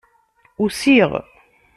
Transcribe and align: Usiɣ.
Usiɣ. 0.63 1.11